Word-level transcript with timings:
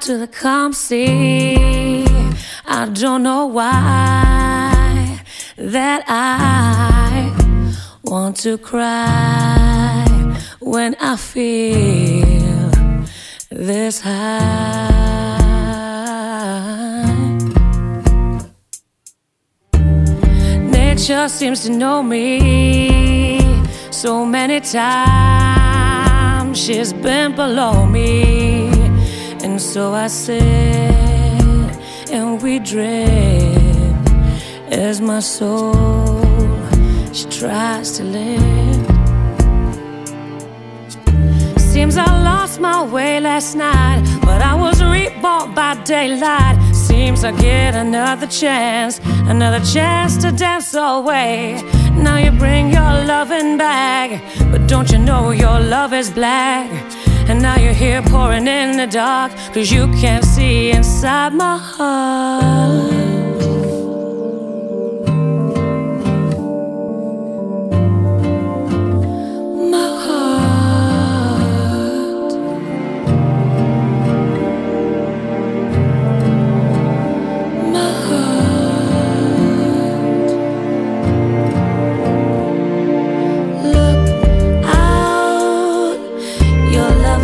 to 0.00 0.16
the 0.16 0.26
calm 0.26 0.72
sea. 0.72 2.06
I 2.64 2.88
don't 2.92 3.22
know 3.22 3.46
why 3.46 5.20
that 5.56 6.04
I 6.08 7.30
want 8.02 8.36
to 8.36 8.56
cry 8.56 10.06
when 10.60 10.94
I 11.00 11.16
feel 11.16 12.70
this 13.50 14.00
high. 14.00 15.40
Nature 20.70 21.28
seems 21.28 21.62
to 21.64 21.70
know 21.70 22.02
me 22.02 23.40
so 23.90 24.24
many 24.24 24.60
times. 24.60 26.58
She's 26.58 26.92
been 26.92 27.34
below 27.36 27.86
me, 27.86 28.39
so 29.60 29.92
I 29.92 30.06
sit 30.06 30.42
and 32.10 32.40
we 32.42 32.58
drift 32.58 34.10
as 34.72 35.02
my 35.02 35.20
soul 35.20 36.22
she 37.12 37.26
tries 37.28 37.92
to 37.98 38.04
live. 38.04 38.86
Seems 41.58 41.98
I 41.98 42.06
lost 42.22 42.58
my 42.58 42.82
way 42.82 43.20
last 43.20 43.54
night, 43.54 44.02
but 44.22 44.40
I 44.40 44.54
was 44.54 44.82
reborn 44.82 45.54
by 45.54 45.74
daylight. 45.84 46.56
Seems 46.74 47.22
I 47.22 47.32
get 47.32 47.74
another 47.74 48.26
chance, 48.26 48.98
another 49.28 49.62
chance 49.64 50.16
to 50.22 50.32
dance 50.32 50.74
away. 50.74 51.62
Now 51.92 52.16
you 52.16 52.30
bring 52.30 52.72
your 52.72 53.04
loving 53.04 53.58
back, 53.58 54.22
but 54.50 54.66
don't 54.66 54.90
you 54.90 54.98
know 54.98 55.32
your 55.32 55.60
love 55.60 55.92
is 55.92 56.10
black? 56.10 56.89
And 57.30 57.40
now 57.42 57.56
you're 57.56 57.72
here 57.72 58.02
pouring 58.02 58.48
in 58.48 58.76
the 58.76 58.88
dark, 58.88 59.30
cause 59.54 59.70
you 59.70 59.86
can't 60.00 60.24
see 60.24 60.72
inside 60.72 61.32
my 61.32 61.56
heart. 61.58 62.69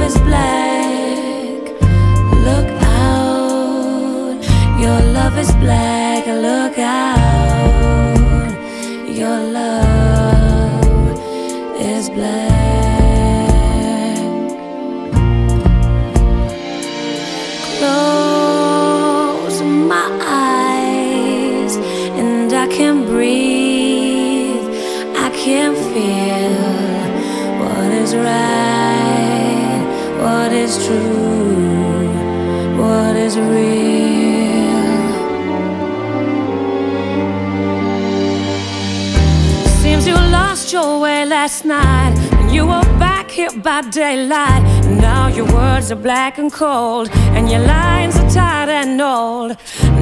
is 0.07 0.19
black. 0.19 1.63
Look 2.47 2.71
out. 2.83 4.39
Your 4.81 5.01
love 5.19 5.37
is 5.37 5.51
black. 5.57 6.27
Look 6.27 6.79
out. 6.79 8.53
Your 9.09 9.39
love 9.59 11.19
is 11.81 12.09
black. 12.11 12.46
By 43.67 43.81
daylight. 43.91 44.63
Now 44.87 45.27
your 45.27 45.47
words 45.53 45.91
are 45.91 45.97
black 45.97 46.39
and 46.39 46.53
cold, 46.53 47.09
and 47.35 47.51
your 47.51 47.61
lines 47.61 48.17
are 48.17 48.31
tired 48.31 48.69
and 48.69 49.01
old. 49.01 49.57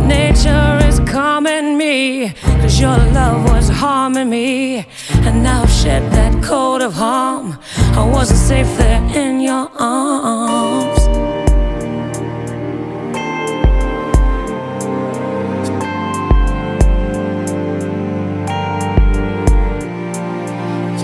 Nature 0.06 0.78
is 0.86 1.00
calming 1.00 1.78
me, 1.78 2.34
cause 2.60 2.78
your 2.78 2.98
love 3.18 3.50
was 3.50 3.68
harming 3.68 4.28
me. 4.28 4.86
And 5.26 5.42
now 5.42 5.64
shed 5.66 6.02
that 6.12 6.42
coat 6.42 6.82
of 6.82 6.92
harm. 6.92 7.53
I 7.96 8.02
wasn't 8.02 8.40
safe 8.40 8.76
there 8.76 9.00
in 9.14 9.40
your 9.40 9.70
arms. 9.78 10.98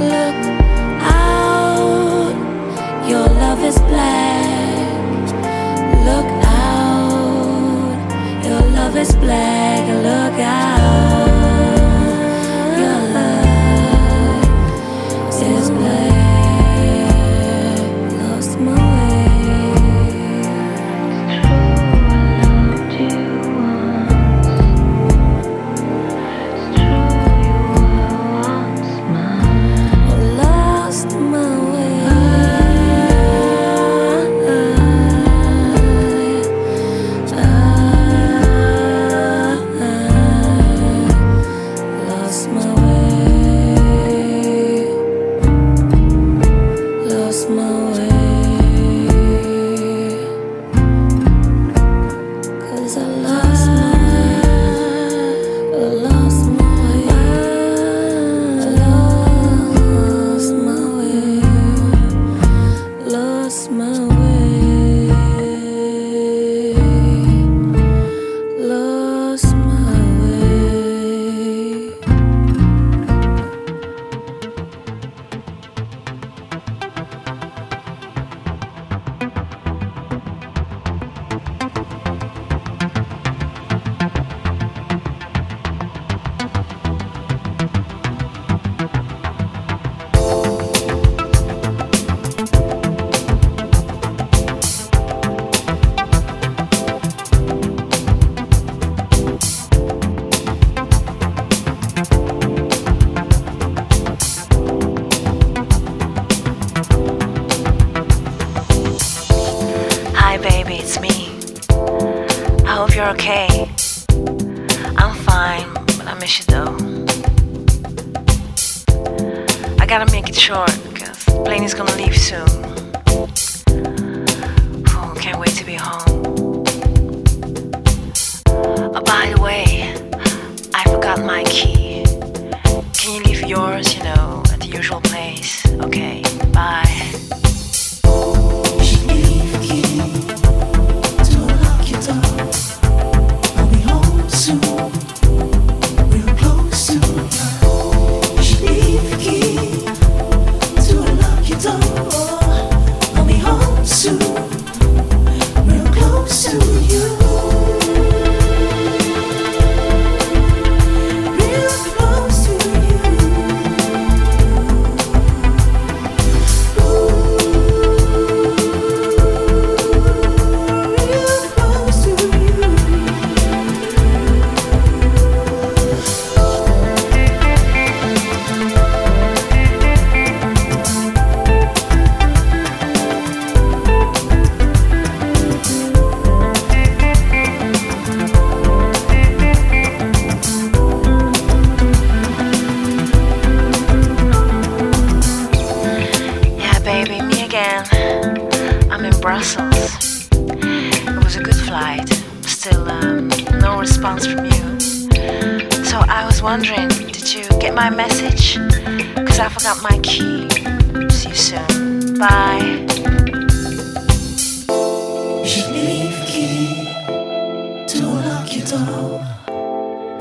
Look 0.00 0.36
out, 1.00 2.34
your 3.08 3.28
love 3.28 3.62
is 3.62 3.78
black. 3.78 5.28
Look 6.08 6.30
out, 6.44 7.94
your 8.44 8.62
love 8.72 8.96
is 8.96 9.14
black, 9.14 9.86
look 10.02 10.40
out. 10.40 10.79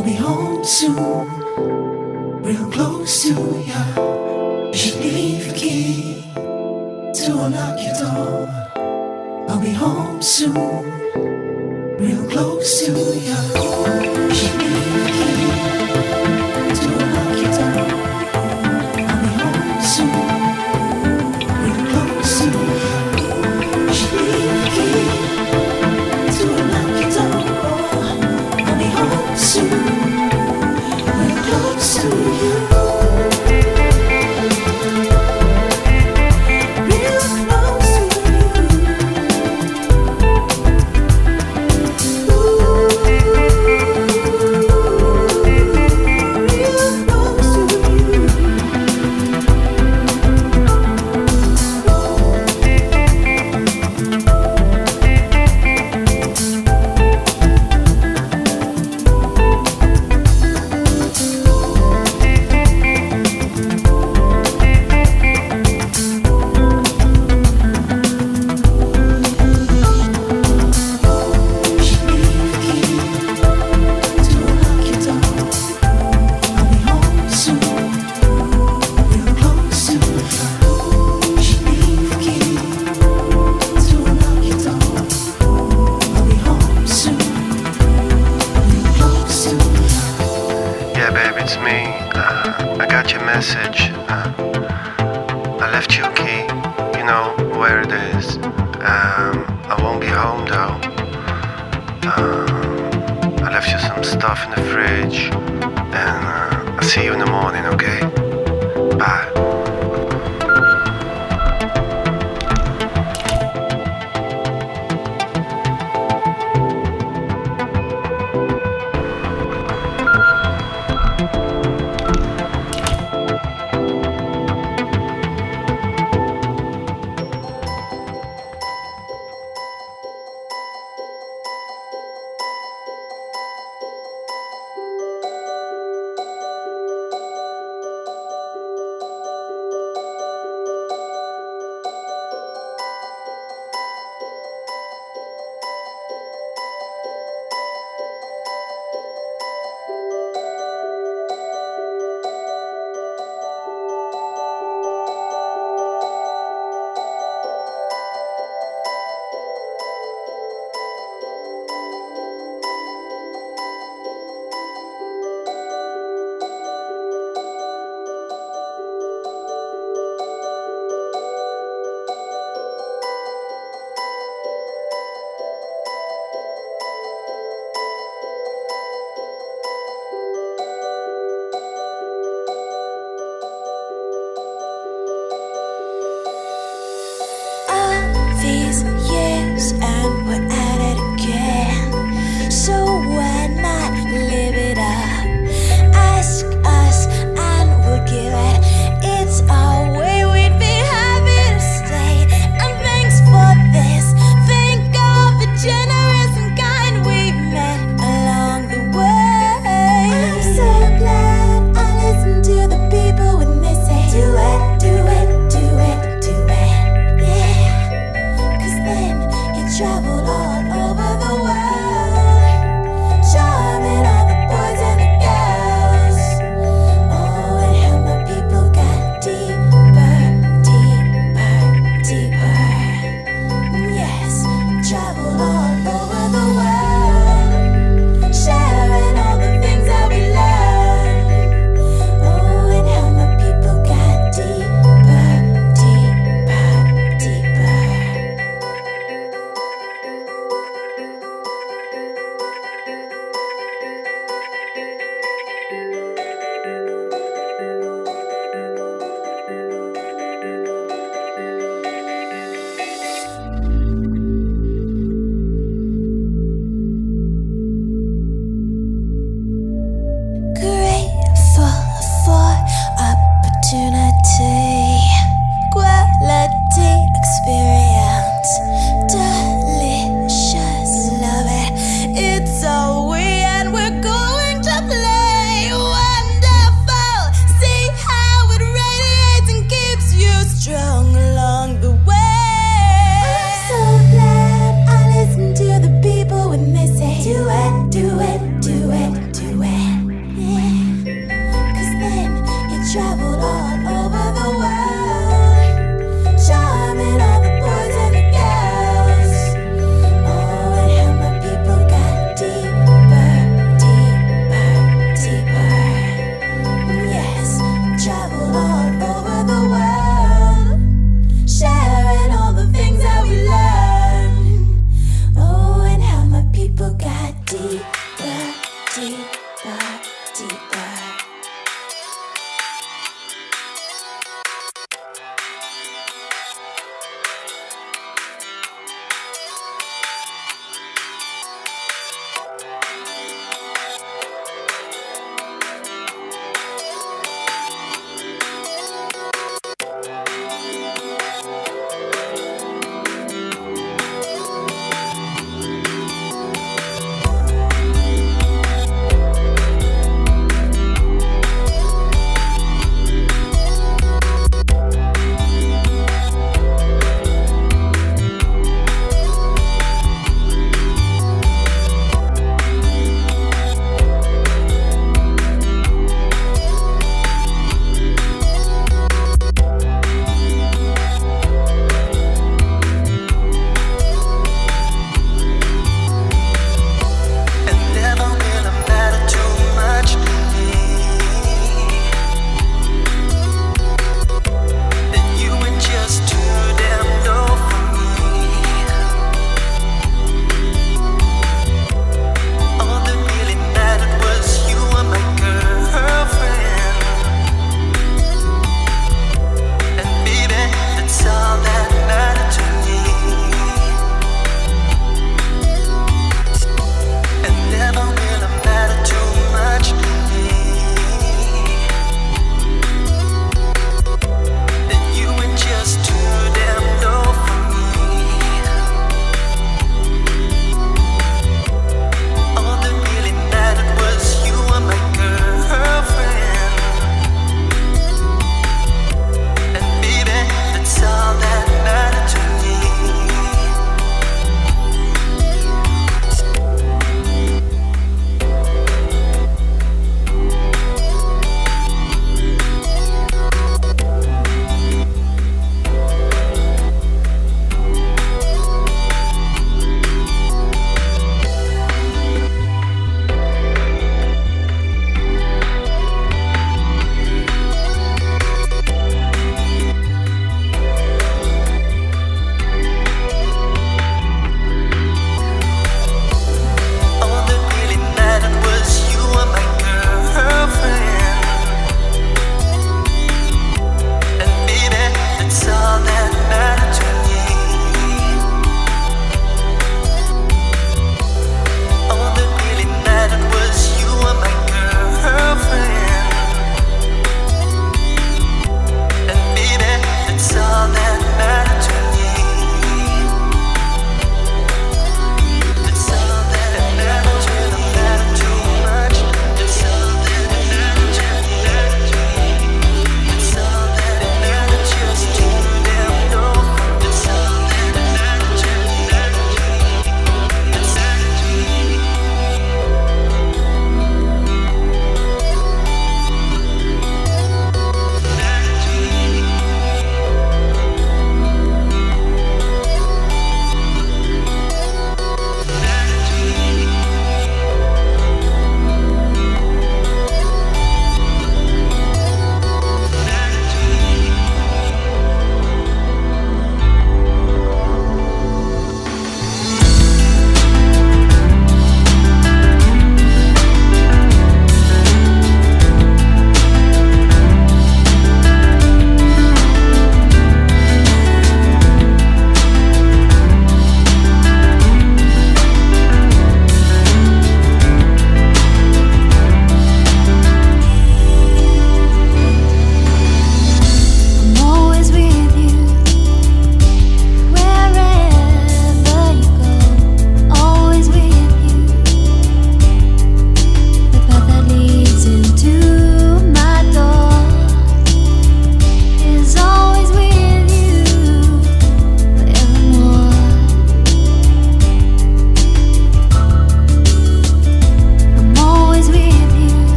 I'll 0.00 0.06
be 0.06 0.14
home 0.14 0.64
soon, 0.64 1.28
real 2.42 2.70
close 2.70 3.22
to 3.24 3.34
ya. 3.66 3.82
You 4.68 4.74
should 4.74 4.98
leave 5.04 5.44
your 5.44 5.54
key 5.54 6.24
to 6.32 7.32
unlock 7.44 7.78
your 7.84 7.94
door. 8.00 8.48
I'll 9.46 9.60
be 9.60 9.72
home 9.72 10.22
soon, 10.22 10.54
real 11.98 12.26
close 12.30 12.86
to 12.86 12.92
ya. 12.92 13.36
You 14.24 14.34
should 14.34 14.56
leave 14.56 14.96
your 14.96 16.04
key. 16.04 16.09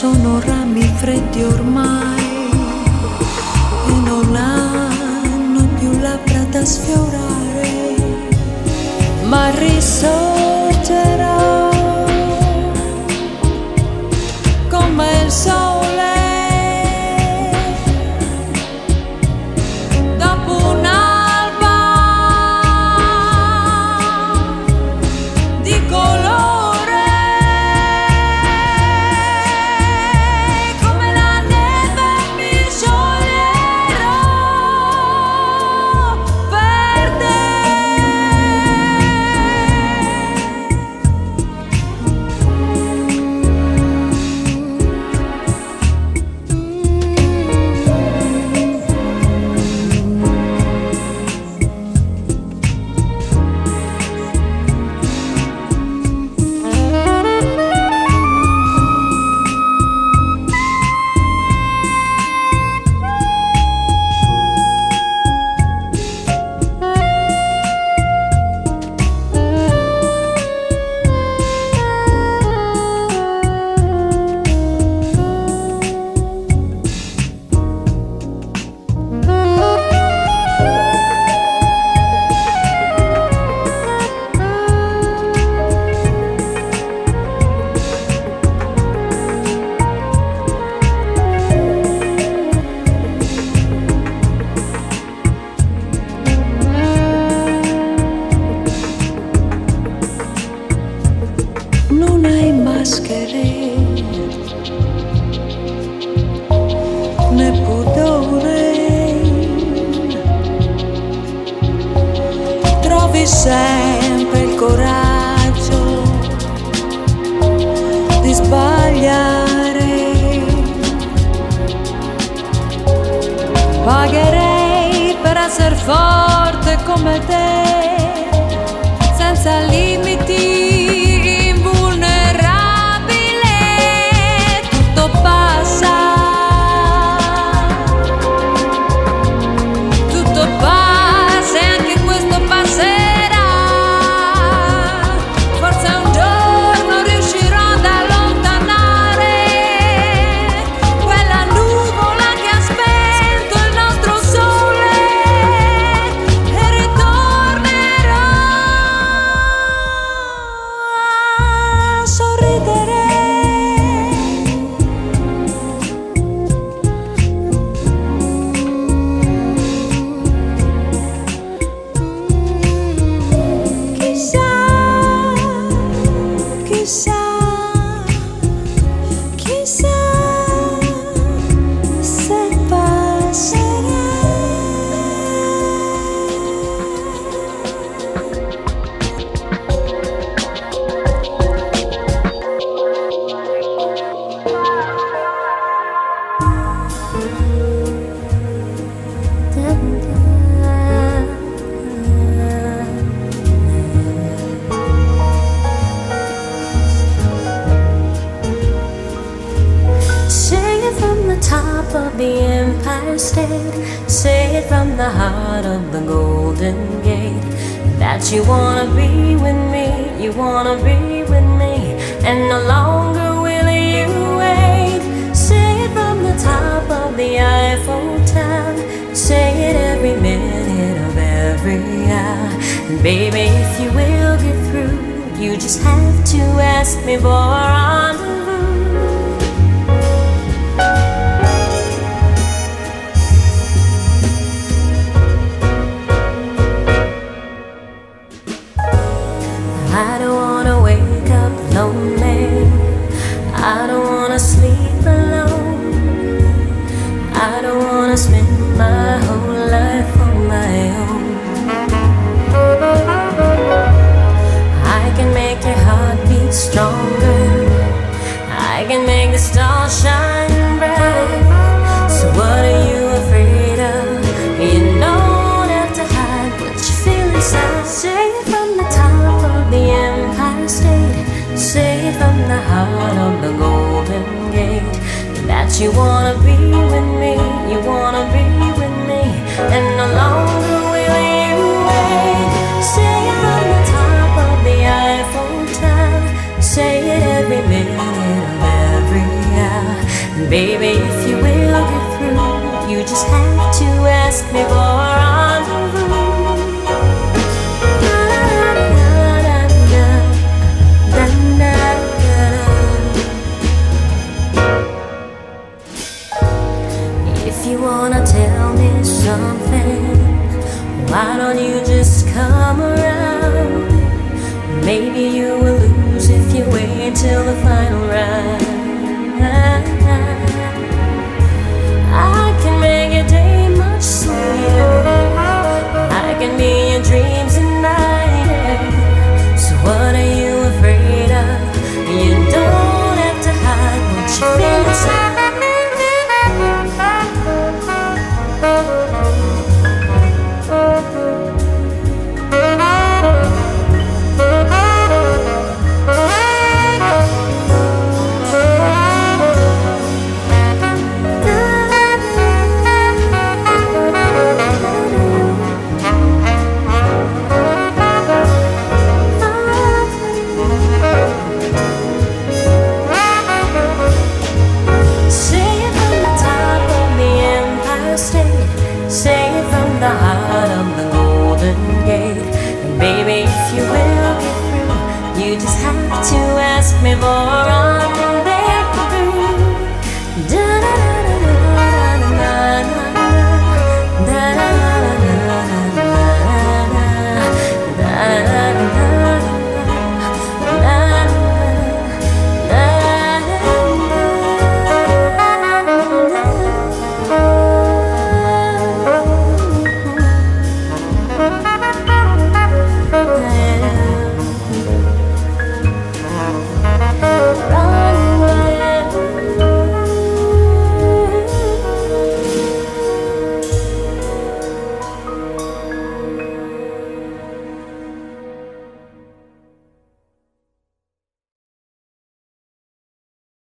sono 0.00 0.40
rami 0.40 0.80
freddi 0.96 1.42
ormai 1.42 2.48
e 3.86 3.92
non 4.02 4.34
hanno 4.34 5.68
più 5.78 5.90
labbra 6.00 6.42
da 6.44 6.64
sfiorare, 6.64 7.96
ma 9.28 9.50
risolvono. 9.50 10.39